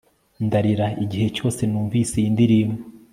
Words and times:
ndarira 0.45 0.87
igihe 1.03 1.27
cyose 1.35 1.61
numvise 1.67 2.13
iyi 2.17 2.29
ndirimbo 2.35 2.79